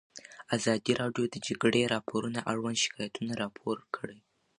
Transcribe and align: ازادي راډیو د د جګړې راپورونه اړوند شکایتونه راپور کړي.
ازادي 0.57 0.91
راډیو 1.01 1.25
د 1.29 1.31
د 1.33 1.35
جګړې 1.47 1.89
راپورونه 1.93 2.39
اړوند 2.51 2.77
شکایتونه 2.85 3.31
راپور 3.43 3.77
کړي. 3.95 4.19